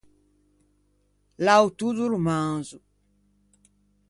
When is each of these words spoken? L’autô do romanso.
L’autô 1.45 1.87
do 1.97 2.05
romanso. 2.13 2.77